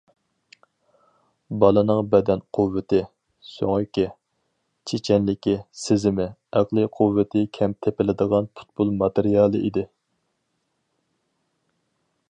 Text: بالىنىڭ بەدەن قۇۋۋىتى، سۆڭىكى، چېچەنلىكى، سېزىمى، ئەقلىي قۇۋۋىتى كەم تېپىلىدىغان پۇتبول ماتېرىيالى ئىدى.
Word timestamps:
بالىنىڭ 1.63 1.99
بەدەن 2.13 2.41
قۇۋۋىتى، 2.57 3.01
سۆڭىكى، 3.49 4.07
چېچەنلىكى، 4.93 5.55
سېزىمى، 5.83 6.27
ئەقلىي 6.61 6.91
قۇۋۋىتى 6.97 7.45
كەم 7.59 7.77
تېپىلىدىغان 7.87 8.51
پۇتبول 8.57 8.95
ماتېرىيالى 9.03 9.63
ئىدى. 9.69 9.87